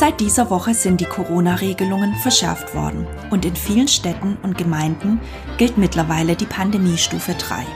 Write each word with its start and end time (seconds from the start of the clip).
Seit 0.00 0.18
dieser 0.18 0.48
Woche 0.48 0.72
sind 0.72 1.02
die 1.02 1.04
Corona-Regelungen 1.04 2.14
verschärft 2.14 2.74
worden 2.74 3.06
und 3.28 3.44
in 3.44 3.54
vielen 3.54 3.86
Städten 3.86 4.38
und 4.42 4.56
Gemeinden 4.56 5.20
gilt 5.58 5.76
mittlerweile 5.76 6.36
die 6.36 6.46
Pandemiestufe 6.46 7.34
3. 7.34 7.66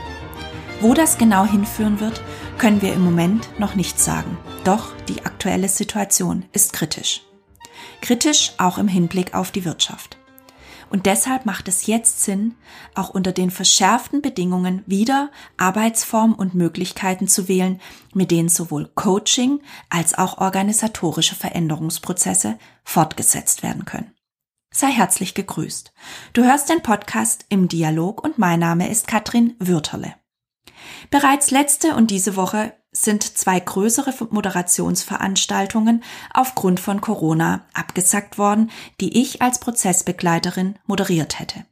Wo 0.81 0.95
das 0.95 1.19
genau 1.19 1.45
hinführen 1.45 1.99
wird, 1.99 2.23
können 2.57 2.81
wir 2.81 2.93
im 2.93 3.03
Moment 3.03 3.47
noch 3.59 3.75
nicht 3.75 3.99
sagen. 3.99 4.39
Doch 4.63 4.87
die 5.07 5.23
aktuelle 5.23 5.69
Situation 5.69 6.45
ist 6.51 6.73
kritisch. 6.73 7.21
Kritisch 8.01 8.53
auch 8.57 8.79
im 8.79 8.87
Hinblick 8.87 9.35
auf 9.35 9.51
die 9.51 9.63
Wirtschaft. 9.63 10.17
Und 10.89 11.05
deshalb 11.05 11.45
macht 11.45 11.67
es 11.67 11.87
jetzt 11.87 12.23
Sinn, 12.23 12.55
auch 12.93 13.09
unter 13.09 13.31
den 13.31 13.51
verschärften 13.51 14.21
Bedingungen 14.21 14.83
wieder 14.85 15.31
Arbeitsformen 15.57 16.35
und 16.35 16.55
Möglichkeiten 16.55 17.27
zu 17.27 17.47
wählen, 17.47 17.81
mit 18.13 18.31
denen 18.31 18.49
sowohl 18.49 18.89
Coaching 18.95 19.61
als 19.89 20.17
auch 20.17 20.37
organisatorische 20.37 21.35
Veränderungsprozesse 21.35 22.57
fortgesetzt 22.83 23.63
werden 23.63 23.85
können. 23.85 24.11
Sei 24.71 24.87
herzlich 24.87 25.33
gegrüßt. 25.33 25.93
Du 26.33 26.43
hörst 26.43 26.69
den 26.69 26.81
Podcast 26.81 27.45
im 27.49 27.69
Dialog 27.69 28.23
und 28.23 28.37
mein 28.37 28.59
Name 28.59 28.89
ist 28.89 29.07
Katrin 29.07 29.55
Würterle. 29.57 30.15
Bereits 31.09 31.51
letzte 31.51 31.95
und 31.95 32.11
diese 32.11 32.35
Woche 32.35 32.73
sind 32.95 33.37
zwei 33.37 33.59
größere 33.59 34.13
Moderationsveranstaltungen 34.29 36.03
aufgrund 36.33 36.79
von 36.79 37.01
Corona 37.01 37.65
abgesagt 37.73 38.37
worden, 38.37 38.71
die 39.01 39.21
ich 39.21 39.41
als 39.41 39.59
Prozessbegleiterin 39.59 40.75
moderiert 40.85 41.39
hätte. 41.39 41.65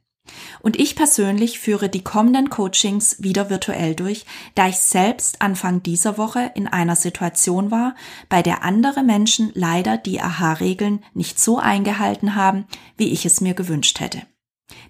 Und 0.60 0.78
ich 0.78 0.96
persönlich 0.96 1.58
führe 1.58 1.90
die 1.90 2.02
kommenden 2.02 2.48
Coachings 2.48 3.22
wieder 3.22 3.50
virtuell 3.50 3.94
durch, 3.94 4.24
da 4.54 4.68
ich 4.68 4.78
selbst 4.78 5.42
Anfang 5.42 5.82
dieser 5.82 6.16
Woche 6.16 6.50
in 6.54 6.66
einer 6.66 6.96
Situation 6.96 7.70
war, 7.70 7.94
bei 8.30 8.42
der 8.42 8.62
andere 8.62 9.02
Menschen 9.02 9.50
leider 9.54 9.98
die 9.98 10.20
AHA-Regeln 10.22 11.04
nicht 11.12 11.38
so 11.38 11.58
eingehalten 11.58 12.34
haben, 12.34 12.66
wie 12.96 13.12
ich 13.12 13.26
es 13.26 13.42
mir 13.42 13.54
gewünscht 13.54 14.00
hätte. 14.00 14.22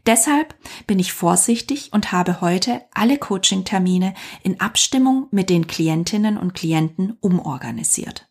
Deshalb 0.07 0.55
bin 0.87 0.99
ich 0.99 1.13
vorsichtig 1.13 1.93
und 1.93 2.13
habe 2.13 2.41
heute 2.41 2.83
alle 2.93 3.19
Coaching-Termine 3.19 4.15
in 4.43 4.61
Abstimmung 4.61 5.29
mit 5.31 5.51
den 5.51 5.67
Klientinnen 5.67 6.39
und 6.39 6.55
Klienten 6.55 7.17
umorganisiert. 7.21 8.29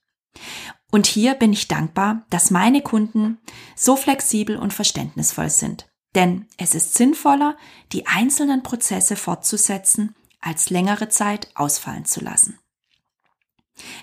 Und 0.92 1.08
hier 1.08 1.34
bin 1.34 1.54
ich 1.54 1.68
dankbar, 1.68 2.26
dass 2.30 2.52
meine 2.52 2.82
Kunden 2.82 3.40
so 3.76 3.96
flexibel 3.96 4.58
und 4.58 4.74
verständnisvoll 4.74 5.50
sind. 5.50 5.88
Denn 6.16 6.48
es 6.58 6.76
ist 6.76 6.94
sinnvoller, 6.94 7.58
die 7.92 8.06
einzelnen 8.06 8.62
Prozesse 8.62 9.16
fortzusetzen, 9.16 10.16
als 10.40 10.70
längere 10.70 11.10
Zeit 11.10 11.50
ausfallen 11.56 12.06
zu 12.06 12.24
lassen. 12.24 12.60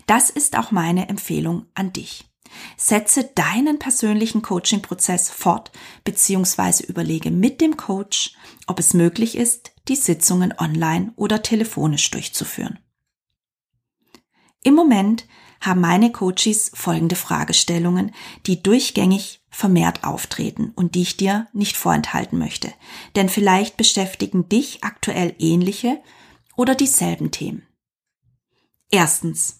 Das 0.06 0.30
ist 0.30 0.56
auch 0.58 0.72
meine 0.72 1.08
Empfehlung 1.08 1.66
an 1.74 1.92
dich. 1.92 2.29
Setze 2.76 3.24
deinen 3.34 3.78
persönlichen 3.78 4.42
Coaching-Prozess 4.42 5.30
fort 5.30 5.70
bzw. 6.04 6.84
überlege 6.84 7.30
mit 7.30 7.60
dem 7.60 7.76
Coach, 7.76 8.34
ob 8.66 8.78
es 8.78 8.94
möglich 8.94 9.36
ist, 9.36 9.72
die 9.88 9.96
Sitzungen 9.96 10.54
online 10.58 11.12
oder 11.16 11.42
telefonisch 11.42 12.10
durchzuführen. 12.10 12.78
Im 14.62 14.74
Moment 14.74 15.26
haben 15.60 15.80
meine 15.80 16.10
Coaches 16.10 16.70
folgende 16.74 17.16
Fragestellungen, 17.16 18.12
die 18.46 18.62
durchgängig 18.62 19.42
vermehrt 19.50 20.04
auftreten 20.04 20.72
und 20.74 20.94
die 20.94 21.02
ich 21.02 21.16
dir 21.16 21.48
nicht 21.52 21.76
vorenthalten 21.76 22.38
möchte. 22.38 22.72
Denn 23.16 23.28
vielleicht 23.28 23.76
beschäftigen 23.76 24.48
dich 24.48 24.82
aktuell 24.84 25.34
ähnliche 25.38 26.00
oder 26.56 26.74
dieselben 26.74 27.30
Themen. 27.30 27.66
Erstens. 28.90 29.59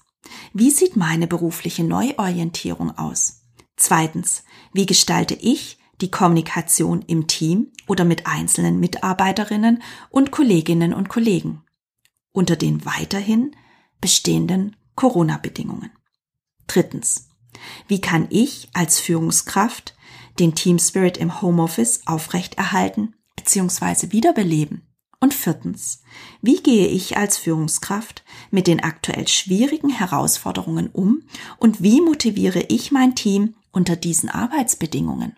Wie 0.53 0.71
sieht 0.71 0.97
meine 0.97 1.27
berufliche 1.27 1.85
Neuorientierung 1.85 2.97
aus? 2.97 3.43
Zweitens, 3.77 4.45
wie 4.73 4.87
gestalte 4.87 5.35
ich 5.35 5.79
die 6.01 6.11
Kommunikation 6.11 7.03
im 7.03 7.27
Team 7.27 7.73
oder 7.87 8.05
mit 8.05 8.27
einzelnen 8.27 8.81
Mitarbeiterinnen 8.81 9.83
und 10.11 10.31
Kolleginnen 10.31 10.95
und 10.95 11.09
Kollegen 11.09 11.63
unter 12.33 12.57
den 12.57 12.85
weiterhin 12.85 13.57
bestehenden 14.01 14.77
Corona-Bedingungen? 14.97 15.91
Drittens, 16.67 17.29
wie 17.89 18.01
kann 18.01 18.27
ich 18.31 18.69
als 18.73 19.01
Führungskraft 19.01 19.95
den 20.39 20.55
Team 20.55 20.79
Spirit 20.79 21.17
im 21.17 21.41
Homeoffice 21.43 22.07
aufrechterhalten 22.07 23.15
bzw. 23.37 24.13
wiederbeleben? 24.13 24.90
Und 25.21 25.35
viertens, 25.35 26.03
wie 26.41 26.63
gehe 26.63 26.87
ich 26.87 27.19
als 27.19 27.37
Führungskraft 27.37 28.25
mit 28.51 28.67
den 28.67 28.83
aktuell 28.83 29.29
schwierigen 29.29 29.91
Herausforderungen 29.91 30.89
um 30.89 31.23
und 31.59 31.83
wie 31.83 32.01
motiviere 32.01 32.65
ich 32.69 32.91
mein 32.91 33.15
Team 33.15 33.55
unter 33.71 33.97
diesen 33.97 34.31
Arbeitsbedingungen? 34.31 35.37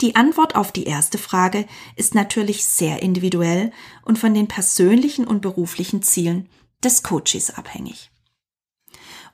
Die 0.00 0.16
Antwort 0.16 0.56
auf 0.56 0.72
die 0.72 0.84
erste 0.84 1.18
Frage 1.18 1.66
ist 1.94 2.16
natürlich 2.16 2.64
sehr 2.64 3.02
individuell 3.02 3.70
und 4.02 4.18
von 4.18 4.34
den 4.34 4.48
persönlichen 4.48 5.24
und 5.24 5.40
beruflichen 5.40 6.02
Zielen 6.02 6.48
des 6.82 7.04
Coaches 7.04 7.50
abhängig. 7.50 8.10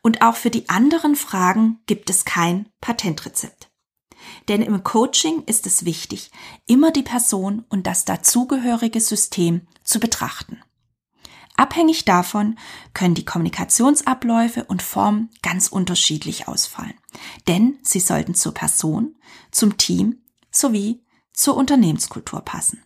Und 0.03 0.21
auch 0.21 0.37
für 0.37 0.51
die 0.51 0.69
anderen 0.69 1.17
Fragen 1.17 1.81
gibt 1.87 2.11
es 2.11 2.27
kein 2.27 2.69
Patentrezept. 2.83 3.70
Denn 4.50 4.62
im 4.62 4.83
Coaching 4.83 5.44
ist 5.44 5.65
es 5.66 5.84
wichtig, 5.84 6.33
immer 6.66 6.91
die 6.91 7.05
Person 7.05 7.65
und 7.69 7.87
das 7.87 8.05
dazugehörige 8.05 9.00
System 9.00 9.69
zu 9.84 10.00
betrachten. 10.00 10.61
Abhängig 11.56 12.05
davon 12.05 12.59
können 12.93 13.15
die 13.15 13.25
Kommunikationsabläufe 13.25 14.65
und 14.65 14.83
Formen 14.83 15.31
ganz 15.43 15.69
unterschiedlich 15.69 16.49
ausfallen. 16.49 16.94
Denn 17.47 17.78
sie 17.83 18.00
sollten 18.00 18.34
zur 18.34 18.53
Person, 18.53 19.15
zum 19.53 19.77
Team 19.78 20.19
sowie 20.50 21.05
zur 21.33 21.56
Unternehmenskultur 21.56 22.41
passen. 22.41 22.83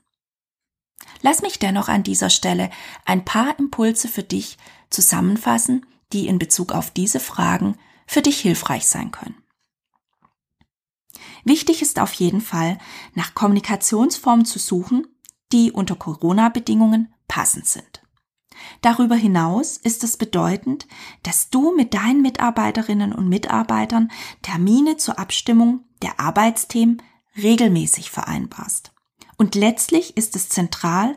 Lass 1.23 1.41
mich 1.41 1.59
dennoch 1.59 1.89
an 1.89 2.03
dieser 2.03 2.29
Stelle 2.29 2.69
ein 3.07 3.25
paar 3.25 3.59
Impulse 3.59 4.09
für 4.09 4.23
dich 4.23 4.59
zusammenfassen, 4.91 5.87
die 6.13 6.27
in 6.27 6.39
Bezug 6.39 6.73
auf 6.73 6.91
diese 6.91 7.21
Fragen 7.21 7.79
für 8.07 8.21
dich 8.21 8.39
hilfreich 8.41 8.87
sein 8.87 9.13
können. 9.13 9.44
Wichtig 11.45 11.83
ist 11.83 11.99
auf 11.99 12.13
jeden 12.15 12.41
Fall, 12.41 12.79
nach 13.15 13.35
Kommunikationsformen 13.35 14.45
zu 14.45 14.59
suchen, 14.59 15.07
die 15.53 15.71
unter 15.73 15.95
Corona-Bedingungen 15.95 17.13
passend 17.29 17.67
sind. 17.67 18.03
Darüber 18.81 19.15
hinaus 19.15 19.77
ist 19.77 20.05
es 20.05 20.17
bedeutend, 20.17 20.87
dass 21.23 21.51
du 21.51 21.75
mit 21.75 21.95
deinen 21.95 22.23
Mitarbeiterinnen 22.23 23.13
und 23.13 23.29
Mitarbeitern 23.29 24.11
Termine 24.43 24.97
zur 24.97 25.19
Abstimmung 25.19 25.85
der 26.03 26.21
Arbeitsthemen 26.21 27.03
regelmäßig 27.37 28.11
vereinbarst. 28.11 28.93
Und 29.37 29.55
letztlich 29.55 30.17
ist 30.17 30.37
es 30.37 30.49
zentral, 30.49 31.17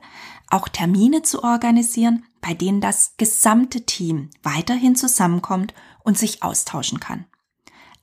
auch 0.49 0.67
Termine 0.67 1.21
zu 1.21 1.43
organisieren, 1.43 2.25
bei 2.41 2.53
denen 2.53 2.81
das 2.81 3.13
gesamte 3.17 3.85
Team 3.85 4.29
weiterhin 4.43 4.95
zusammenkommt 4.95 5.73
und 6.03 6.17
sich 6.17 6.41
austauschen 6.41 6.99
kann. 6.99 7.25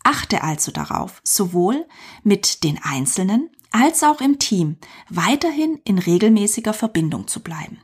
Achte 0.04 0.44
also 0.44 0.70
darauf, 0.70 1.20
sowohl 1.25 1.87
mit 2.22 2.62
den 2.62 2.78
Einzelnen 2.82 3.50
als 3.72 4.04
auch 4.04 4.20
im 4.20 4.38
Team 4.38 4.76
weiterhin 5.09 5.81
in 5.84 5.98
regelmäßiger 5.98 6.72
Verbindung 6.72 7.26
zu 7.26 7.42
bleiben. 7.42 7.81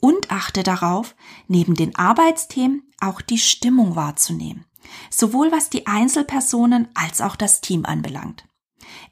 Und 0.00 0.30
achte 0.30 0.62
darauf, 0.62 1.14
neben 1.48 1.74
den 1.74 1.94
Arbeitsthemen 1.96 2.82
auch 3.00 3.20
die 3.20 3.38
Stimmung 3.38 3.96
wahrzunehmen, 3.96 4.64
sowohl 5.10 5.52
was 5.52 5.68
die 5.68 5.86
Einzelpersonen 5.86 6.88
als 6.94 7.20
auch 7.20 7.36
das 7.36 7.60
Team 7.60 7.84
anbelangt. 7.84 8.46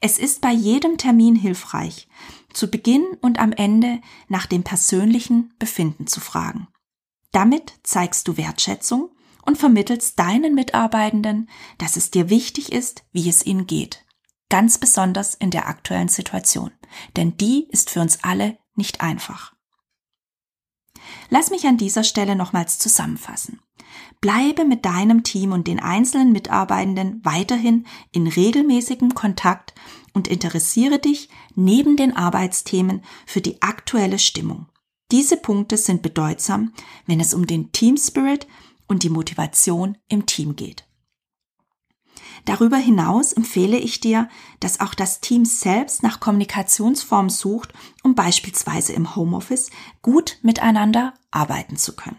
Es 0.00 0.18
ist 0.18 0.40
bei 0.40 0.52
jedem 0.52 0.96
Termin 0.96 1.36
hilfreich, 1.36 2.08
zu 2.52 2.70
Beginn 2.70 3.04
und 3.20 3.38
am 3.38 3.52
Ende 3.52 4.00
nach 4.28 4.46
dem 4.46 4.62
persönlichen 4.62 5.52
Befinden 5.58 6.06
zu 6.06 6.20
fragen. 6.20 6.68
Damit 7.32 7.74
zeigst 7.82 8.28
du 8.28 8.36
Wertschätzung 8.36 9.10
und 9.44 9.58
vermittelst 9.58 10.18
deinen 10.18 10.54
Mitarbeitenden, 10.54 11.48
dass 11.78 11.96
es 11.96 12.10
dir 12.10 12.30
wichtig 12.30 12.72
ist, 12.72 13.04
wie 13.12 13.28
es 13.28 13.44
ihnen 13.44 13.66
geht. 13.66 14.04
Ganz 14.48 14.78
besonders 14.78 15.34
in 15.34 15.50
der 15.50 15.68
aktuellen 15.68 16.08
Situation. 16.08 16.70
Denn 17.16 17.36
die 17.36 17.68
ist 17.70 17.90
für 17.90 18.00
uns 18.00 18.18
alle 18.22 18.58
nicht 18.74 19.00
einfach. 19.00 19.54
Lass 21.28 21.50
mich 21.50 21.66
an 21.66 21.76
dieser 21.76 22.04
Stelle 22.04 22.36
nochmals 22.36 22.78
zusammenfassen. 22.78 23.60
Bleibe 24.20 24.64
mit 24.64 24.84
deinem 24.84 25.22
Team 25.22 25.52
und 25.52 25.66
den 25.66 25.80
einzelnen 25.80 26.32
Mitarbeitenden 26.32 27.20
weiterhin 27.24 27.86
in 28.12 28.26
regelmäßigem 28.26 29.14
Kontakt 29.14 29.74
und 30.12 30.28
interessiere 30.28 30.98
dich 30.98 31.28
neben 31.54 31.96
den 31.96 32.16
Arbeitsthemen 32.16 33.02
für 33.26 33.40
die 33.40 33.60
aktuelle 33.60 34.18
Stimmung. 34.18 34.66
Diese 35.10 35.36
Punkte 35.36 35.76
sind 35.76 36.02
bedeutsam, 36.02 36.72
wenn 37.06 37.20
es 37.20 37.34
um 37.34 37.46
den 37.46 37.72
Team 37.72 37.96
Spirit 37.96 38.46
und 38.86 39.02
die 39.02 39.10
Motivation 39.10 39.98
im 40.08 40.26
Team 40.26 40.56
geht. 40.56 40.86
Darüber 42.44 42.76
hinaus 42.76 43.32
empfehle 43.32 43.78
ich 43.78 44.00
dir, 44.00 44.28
dass 44.60 44.80
auch 44.80 44.94
das 44.94 45.20
Team 45.20 45.44
selbst 45.44 46.02
nach 46.02 46.20
Kommunikationsformen 46.20 47.30
sucht, 47.30 47.72
um 48.02 48.14
beispielsweise 48.14 48.92
im 48.92 49.16
Homeoffice 49.16 49.70
gut 50.02 50.38
miteinander 50.42 51.14
arbeiten 51.30 51.76
zu 51.76 51.96
können. 51.96 52.18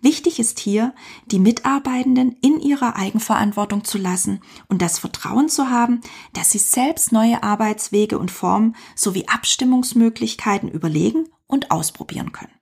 Wichtig 0.00 0.38
ist 0.38 0.60
hier, 0.60 0.94
die 1.26 1.38
Mitarbeitenden 1.38 2.36
in 2.40 2.60
ihrer 2.60 2.96
Eigenverantwortung 2.96 3.84
zu 3.84 3.98
lassen 3.98 4.40
und 4.68 4.80
das 4.80 4.98
Vertrauen 4.98 5.48
zu 5.48 5.70
haben, 5.70 6.00
dass 6.32 6.50
sie 6.50 6.58
selbst 6.58 7.12
neue 7.12 7.42
Arbeitswege 7.42 8.18
und 8.18 8.30
Formen 8.30 8.76
sowie 8.94 9.26
Abstimmungsmöglichkeiten 9.26 10.70
überlegen 10.70 11.28
und 11.46 11.70
ausprobieren 11.70 12.32
können. 12.32 12.52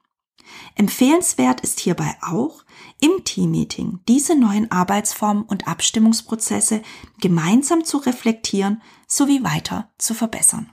Empfehlenswert 0.77 1.61
ist 1.61 1.81
hierbei 1.81 2.17
auch, 2.23 2.65
im 3.00 3.25
Teammeeting 3.25 4.00
diese 4.08 4.38
neuen 4.38 4.70
Arbeitsformen 4.70 5.44
und 5.44 5.69
Abstimmungsprozesse 5.69 6.82
gemeinsam 7.20 7.85
zu 7.85 7.99
reflektieren 7.99 8.82
sowie 9.06 9.43
weiter 9.43 9.93
zu 9.99 10.14
verbessern. 10.14 10.70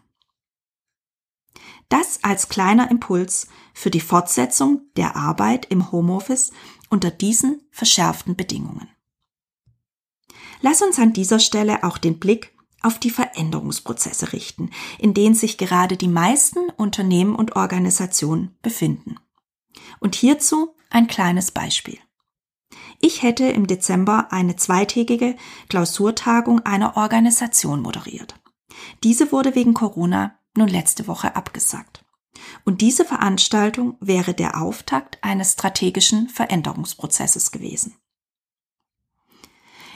Das 1.90 2.24
als 2.24 2.48
kleiner 2.48 2.90
Impuls 2.90 3.48
für 3.74 3.92
die 3.92 4.00
Fortsetzung 4.00 4.82
der 4.96 5.16
Arbeit 5.18 5.66
im 5.66 5.92
Homeoffice 5.92 6.52
unter 6.90 7.12
diesen 7.12 7.62
verschärften 7.72 8.36
Bedingungen. 8.36 8.90
Lass 10.62 10.82
uns 10.82 11.00
an 11.00 11.12
dieser 11.12 11.40
Stelle 11.40 11.84
auch 11.84 11.98
den 11.98 12.20
Blick 12.20 12.56
auf 12.82 12.98
die 12.98 13.10
Veränderungsprozesse 13.10 14.34
richten, 14.34 14.72
in 15.00 15.14
denen 15.14 15.36
sich 15.36 15.58
gerade 15.58 15.98
die 15.98 16.08
meisten 16.08 16.70
Unternehmen 16.78 17.36
und 17.36 17.56
Organisationen 17.56 18.56
befinden. 18.62 19.18
Und 20.00 20.16
hierzu 20.16 20.76
ein 20.90 21.08
kleines 21.08 21.52
Beispiel. 21.52 22.00
Ich 23.02 23.24
hätte 23.24 23.46
im 23.46 23.66
Dezember 23.66 24.28
eine 24.32 24.56
zweitägige 24.56 25.36
Klausurtagung 25.70 26.60
einer 26.62 26.98
Organisation 26.98 27.82
moderiert. 27.82 28.36
Diese 29.04 29.32
wurde 29.32 29.56
wegen 29.56 29.74
Corona 29.74 30.38
nun 30.56 30.68
letzte 30.68 31.08
Woche 31.08 31.36
abgesagt. 31.36 32.06
Und 32.64 32.82
diese 32.82 33.04
Veranstaltung 33.04 33.98
wäre 34.00 34.34
der 34.34 34.62
Auftakt 34.62 35.18
eines 35.24 35.54
strategischen 35.54 36.30
Veränderungsprozesses 36.30 37.52
gewesen. 37.52 37.96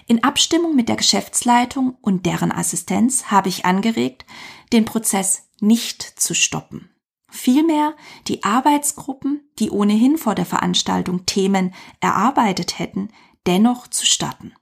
In 0.07 0.23
Abstimmung 0.23 0.75
mit 0.75 0.89
der 0.89 0.97
Geschäftsleitung 0.97 1.97
und 2.01 2.25
deren 2.25 2.51
Assistenz 2.51 3.25
habe 3.25 3.49
ich 3.49 3.65
angeregt, 3.65 4.25
den 4.71 4.85
Prozess 4.85 5.49
nicht 5.59 6.01
zu 6.01 6.33
stoppen. 6.33 6.94
Vielmehr 7.35 7.95
die 8.27 8.43
Arbeitsgruppen, 8.45 9.41
die 9.59 9.69
ohnehin 9.69 10.17
vor 10.17 10.35
der 10.35 10.45
Veranstaltung 10.45 11.25
Themen 11.25 11.73
erarbeitet 11.99 12.79
hätten, 12.79 13.09
dennoch 13.45 13.87
zu 13.87 14.05
starten. 14.05 14.53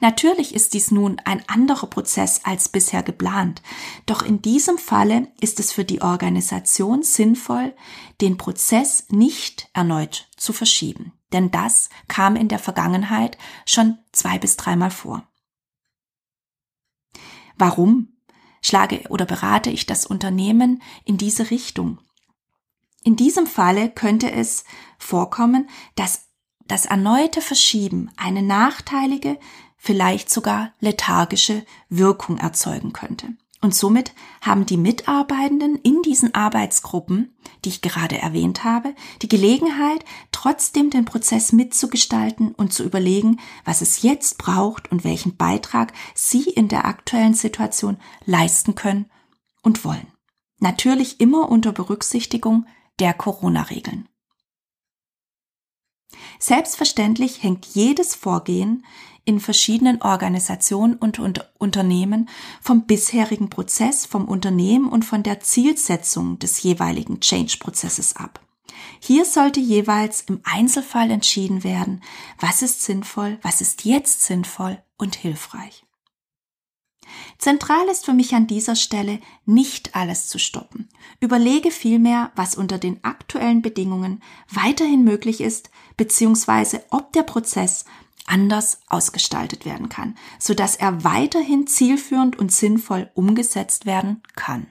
Natürlich 0.00 0.54
ist 0.54 0.72
dies 0.72 0.90
nun 0.90 1.20
ein 1.24 1.46
anderer 1.48 1.86
Prozess 1.86 2.40
als 2.44 2.70
bisher 2.70 3.02
geplant, 3.02 3.62
doch 4.06 4.22
in 4.22 4.40
diesem 4.40 4.78
Falle 4.78 5.30
ist 5.38 5.60
es 5.60 5.70
für 5.70 5.84
die 5.84 6.00
Organisation 6.00 7.02
sinnvoll, 7.02 7.74
den 8.22 8.38
Prozess 8.38 9.06
nicht 9.10 9.68
erneut 9.74 10.28
zu 10.36 10.54
verschieben, 10.54 11.12
denn 11.32 11.50
das 11.50 11.90
kam 12.08 12.36
in 12.36 12.48
der 12.48 12.58
Vergangenheit 12.58 13.36
schon 13.66 13.98
zwei 14.12 14.38
bis 14.38 14.56
dreimal 14.56 14.90
vor. 14.90 15.28
Warum 17.56 18.17
schlage 18.62 19.04
oder 19.08 19.24
berate 19.24 19.70
ich 19.70 19.86
das 19.86 20.06
Unternehmen 20.06 20.82
in 21.04 21.16
diese 21.16 21.50
Richtung? 21.50 21.98
In 23.04 23.16
diesem 23.16 23.46
Falle 23.46 23.90
könnte 23.90 24.30
es 24.30 24.64
vorkommen, 24.98 25.68
dass 25.94 26.26
das 26.66 26.84
erneute 26.84 27.40
Verschieben 27.40 28.10
eine 28.16 28.42
nachteilige 28.42 29.38
vielleicht 29.76 30.28
sogar 30.28 30.72
lethargische 30.80 31.64
Wirkung 31.88 32.38
erzeugen 32.38 32.92
könnte. 32.92 33.28
Und 33.60 33.74
somit 33.74 34.12
haben 34.40 34.66
die 34.66 34.76
Mitarbeitenden 34.76 35.76
in 35.76 36.02
diesen 36.02 36.32
Arbeitsgruppen, 36.32 37.36
die 37.64 37.70
ich 37.70 37.82
gerade 37.82 38.16
erwähnt 38.16 38.62
habe, 38.62 38.94
die 39.20 39.28
Gelegenheit, 39.28 40.04
trotzdem 40.30 40.90
den 40.90 41.04
Prozess 41.04 41.52
mitzugestalten 41.52 42.52
und 42.52 42.72
zu 42.72 42.84
überlegen, 42.84 43.40
was 43.64 43.80
es 43.80 44.02
jetzt 44.02 44.38
braucht 44.38 44.92
und 44.92 45.02
welchen 45.02 45.36
Beitrag 45.36 45.92
sie 46.14 46.44
in 46.44 46.68
der 46.68 46.84
aktuellen 46.84 47.34
Situation 47.34 47.96
leisten 48.24 48.76
können 48.76 49.10
und 49.62 49.84
wollen. 49.84 50.06
Natürlich 50.60 51.20
immer 51.20 51.48
unter 51.48 51.72
Berücksichtigung 51.72 52.64
der 53.00 53.12
Corona-Regeln. 53.12 54.08
Selbstverständlich 56.38 57.42
hängt 57.42 57.66
jedes 57.66 58.14
Vorgehen 58.14 58.84
in 59.28 59.40
verschiedenen 59.40 60.00
Organisationen 60.00 60.94
und, 60.94 61.18
und 61.18 61.46
Unternehmen 61.58 62.30
vom 62.62 62.86
bisherigen 62.86 63.50
Prozess, 63.50 64.06
vom 64.06 64.24
Unternehmen 64.24 64.88
und 64.88 65.04
von 65.04 65.22
der 65.22 65.40
Zielsetzung 65.40 66.38
des 66.38 66.62
jeweiligen 66.62 67.20
Change-Prozesses 67.20 68.16
ab. 68.16 68.40
Hier 69.00 69.26
sollte 69.26 69.60
jeweils 69.60 70.22
im 70.22 70.40
Einzelfall 70.44 71.10
entschieden 71.10 71.62
werden, 71.62 72.02
was 72.40 72.62
ist 72.62 72.82
sinnvoll, 72.82 73.38
was 73.42 73.60
ist 73.60 73.84
jetzt 73.84 74.22
sinnvoll 74.22 74.78
und 74.96 75.14
hilfreich. 75.14 75.84
Zentral 77.36 77.86
ist 77.88 78.06
für 78.06 78.14
mich 78.14 78.34
an 78.34 78.46
dieser 78.46 78.76
Stelle 78.76 79.20
nicht 79.44 79.94
alles 79.94 80.28
zu 80.28 80.38
stoppen. 80.38 80.88
Überlege 81.20 81.70
vielmehr, 81.70 82.32
was 82.34 82.54
unter 82.54 82.78
den 82.78 83.04
aktuellen 83.04 83.60
Bedingungen 83.60 84.22
weiterhin 84.50 85.04
möglich 85.04 85.42
ist, 85.42 85.70
beziehungsweise 85.98 86.82
ob 86.90 87.12
der 87.12 87.24
Prozess 87.24 87.84
anders 88.28 88.80
ausgestaltet 88.88 89.64
werden 89.64 89.88
kann, 89.88 90.16
sodass 90.38 90.76
er 90.76 91.04
weiterhin 91.04 91.66
zielführend 91.66 92.38
und 92.38 92.52
sinnvoll 92.52 93.10
umgesetzt 93.14 93.86
werden 93.86 94.22
kann. 94.36 94.68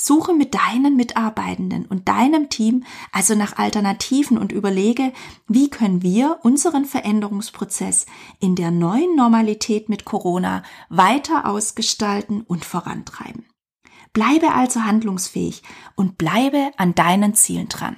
Suche 0.00 0.32
mit 0.32 0.54
deinen 0.54 0.94
Mitarbeitenden 0.94 1.84
und 1.84 2.08
deinem 2.08 2.48
Team 2.48 2.84
also 3.10 3.34
nach 3.34 3.58
Alternativen 3.58 4.38
und 4.38 4.52
überlege, 4.52 5.12
wie 5.48 5.70
können 5.70 6.02
wir 6.02 6.38
unseren 6.42 6.84
Veränderungsprozess 6.84 8.06
in 8.38 8.54
der 8.54 8.70
neuen 8.70 9.16
Normalität 9.16 9.88
mit 9.88 10.04
Corona 10.04 10.62
weiter 10.88 11.46
ausgestalten 11.46 12.42
und 12.42 12.64
vorantreiben. 12.64 13.46
Bleibe 14.12 14.52
also 14.52 14.84
handlungsfähig 14.84 15.62
und 15.96 16.16
bleibe 16.16 16.70
an 16.76 16.94
deinen 16.94 17.34
Zielen 17.34 17.68
dran 17.68 17.96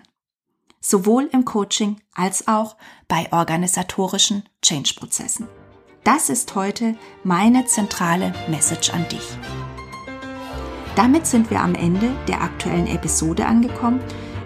sowohl 0.81 1.29
im 1.33 1.45
Coaching 1.45 2.01
als 2.15 2.49
auch 2.49 2.77
bei 3.09 3.29
organisatorischen 3.33 4.45
Change-Prozessen. 4.63 5.47
Das 6.05 6.31
ist 6.31 6.55
heute 6.55 6.97
meine 7.23 7.67
zentrale 7.67 8.33
Message 8.49 8.91
an 8.91 9.07
dich. 9.09 9.29
Damit 10.97 11.27
sind 11.27 11.51
wir 11.51 11.61
am 11.61 11.75
Ende 11.75 12.11
der 12.27 12.43
aktuellen 12.43 12.87
Episode 12.87 13.47
angekommen. 13.47 14.01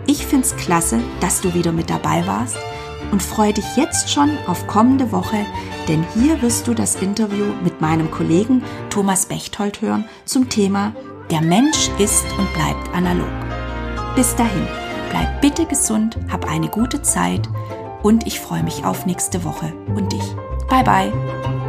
Ich 0.06 0.26
finde 0.26 0.46
es 0.46 0.56
klasse, 0.56 1.00
dass 1.20 1.40
du 1.40 1.54
wieder 1.54 1.72
mit 1.72 1.88
dabei 1.88 2.26
warst 2.26 2.56
und 3.12 3.22
freue 3.22 3.52
dich 3.52 3.76
jetzt 3.76 4.10
schon 4.10 4.36
auf 4.46 4.66
kommende 4.66 5.12
Woche, 5.12 5.46
denn 5.88 6.04
hier 6.14 6.40
wirst 6.42 6.66
du 6.66 6.74
das 6.74 6.96
Interview 6.96 7.46
mit 7.62 7.80
meinem 7.80 8.10
Kollegen 8.10 8.62
Thomas 8.90 9.26
Bechtold 9.26 9.80
hören 9.80 10.04
zum 10.24 10.48
Thema 10.48 10.94
Der 11.30 11.40
Mensch 11.40 11.88
ist 11.98 12.24
und 12.38 12.52
bleibt 12.52 12.94
analog. 12.94 13.30
Bis 14.16 14.34
dahin. 14.36 14.83
Bleib 15.14 15.40
bitte 15.40 15.64
gesund, 15.64 16.18
hab 16.28 16.50
eine 16.50 16.66
gute 16.66 17.00
Zeit 17.00 17.48
und 18.02 18.26
ich 18.26 18.40
freue 18.40 18.64
mich 18.64 18.84
auf 18.84 19.06
nächste 19.06 19.44
Woche 19.44 19.72
und 19.94 20.10
dich. 20.10 20.34
Bye 20.68 20.82
bye. 20.82 21.63